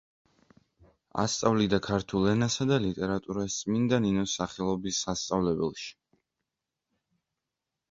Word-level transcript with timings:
ასწავლიდა 1.23 1.79
ქართულ 1.87 2.25
ენასა 2.31 2.67
და 2.71 2.79
ლიტერატურას 2.87 3.59
წმინდა 3.59 4.01
ნინოს 4.07 4.35
სახელობის 4.41 5.05
სასწავლებელში. 5.07 5.89